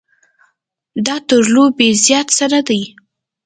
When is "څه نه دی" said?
2.37-2.81